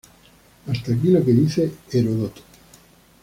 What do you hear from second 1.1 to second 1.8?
que dice